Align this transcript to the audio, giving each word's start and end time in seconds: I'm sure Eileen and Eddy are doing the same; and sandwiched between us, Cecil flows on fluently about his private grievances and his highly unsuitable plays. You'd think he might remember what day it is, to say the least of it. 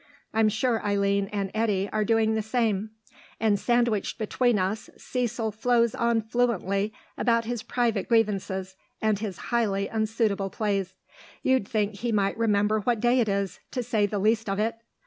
I'm 0.33 0.49
sure 0.49 0.83
Eileen 0.83 1.27
and 1.27 1.51
Eddy 1.53 1.87
are 1.93 2.03
doing 2.03 2.33
the 2.33 2.41
same; 2.41 2.89
and 3.39 3.59
sandwiched 3.59 4.17
between 4.17 4.57
us, 4.57 4.89
Cecil 4.97 5.51
flows 5.51 5.93
on 5.93 6.23
fluently 6.23 6.91
about 7.19 7.45
his 7.45 7.61
private 7.61 8.09
grievances 8.09 8.75
and 8.99 9.19
his 9.19 9.37
highly 9.53 9.87
unsuitable 9.89 10.49
plays. 10.49 10.95
You'd 11.43 11.67
think 11.67 11.97
he 11.97 12.11
might 12.11 12.35
remember 12.35 12.79
what 12.79 12.99
day 12.99 13.19
it 13.19 13.29
is, 13.29 13.59
to 13.69 13.83
say 13.83 14.07
the 14.07 14.17
least 14.17 14.49
of 14.49 14.57
it. 14.57 14.77